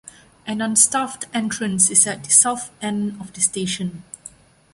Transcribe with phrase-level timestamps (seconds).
[0.47, 4.01] An un-staffed entrance is at the south end of the station.